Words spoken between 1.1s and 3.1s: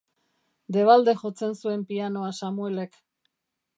jotzen zuen pianoa Samuelek.